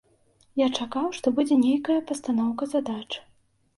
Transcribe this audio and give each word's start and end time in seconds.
Я 0.61 0.67
чакаў, 0.77 1.11
што 1.19 1.33
будзе 1.39 1.55
нейкая 1.65 1.99
пастаноўка 2.13 2.63
задач. 2.73 3.07